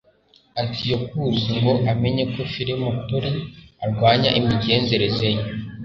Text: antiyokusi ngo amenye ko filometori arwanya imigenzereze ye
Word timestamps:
antiyokusi 0.59 1.49
ngo 1.57 1.73
amenye 1.91 2.23
ko 2.33 2.41
filometori 2.51 3.31
arwanya 3.83 4.29
imigenzereze 4.39 5.27
ye 5.35 5.43